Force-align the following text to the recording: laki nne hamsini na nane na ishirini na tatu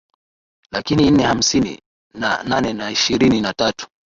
laki 0.71 0.95
nne 0.95 1.23
hamsini 1.23 1.79
na 2.13 2.43
nane 2.43 2.73
na 2.73 2.91
ishirini 2.91 3.41
na 3.41 3.53
tatu 3.53 3.87